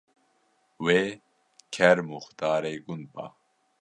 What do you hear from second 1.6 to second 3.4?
ker muxtarê gund ba